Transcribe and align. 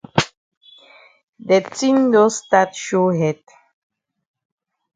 De 1.47 1.57
tin 1.75 1.97
don 2.11 2.29
stat 2.37 2.71
show 2.83 3.07
head. 3.19 3.41